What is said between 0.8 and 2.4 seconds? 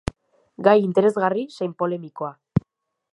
interesgarri zein polemikoa.